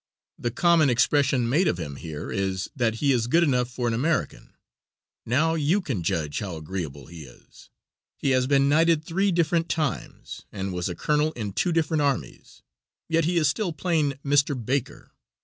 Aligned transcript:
The 0.39 0.49
common 0.49 0.89
expression 0.89 1.47
made 1.47 1.67
of 1.67 1.77
him 1.77 1.97
here 1.97 2.31
is, 2.31 2.71
that 2.75 2.95
"he 2.95 3.11
is 3.11 3.27
good 3.27 3.43
enough 3.43 3.69
for 3.69 3.87
an 3.87 3.93
American." 3.93 4.55
Now 5.27 5.53
you 5.53 5.79
can 5.79 6.01
judge 6.01 6.39
how 6.39 6.55
agreeable 6.57 7.05
he 7.05 7.25
is. 7.25 7.69
He 8.17 8.31
has 8.31 8.47
been 8.47 8.67
knighted 8.67 9.05
three 9.05 9.31
different 9.31 9.69
times, 9.69 10.43
and 10.51 10.73
was 10.73 10.91
colonel 10.97 11.33
in 11.33 11.53
two 11.53 11.71
different 11.71 12.01
armies, 12.01 12.63
yet 13.09 13.25
he 13.25 13.37
is 13.37 13.47
still 13.47 13.73
plain 13.73 14.15
Mr. 14.25 14.55
Baker. 14.57 15.11